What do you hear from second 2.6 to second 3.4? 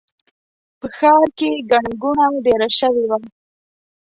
شوې وه.